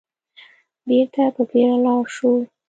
[0.87, 2.31] بېرته په بيړه ولاړ شو.